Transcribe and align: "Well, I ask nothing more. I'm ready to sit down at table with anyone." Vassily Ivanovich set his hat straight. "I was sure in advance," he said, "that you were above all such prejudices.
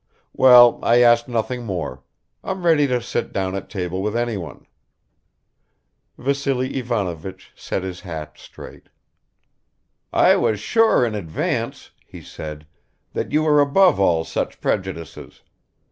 "Well, 0.33 0.79
I 0.81 1.01
ask 1.03 1.27
nothing 1.27 1.63
more. 1.63 2.03
I'm 2.43 2.65
ready 2.65 2.87
to 2.87 3.03
sit 3.03 3.31
down 3.31 3.53
at 3.53 3.69
table 3.69 4.01
with 4.01 4.15
anyone." 4.15 4.65
Vassily 6.17 6.75
Ivanovich 6.77 7.51
set 7.55 7.83
his 7.83 7.99
hat 7.99 8.39
straight. 8.39 8.89
"I 10.11 10.37
was 10.37 10.59
sure 10.59 11.05
in 11.05 11.13
advance," 11.13 11.91
he 12.03 12.23
said, 12.23 12.65
"that 13.13 13.31
you 13.31 13.43
were 13.43 13.61
above 13.61 13.99
all 13.99 14.23
such 14.23 14.59
prejudices. 14.59 15.43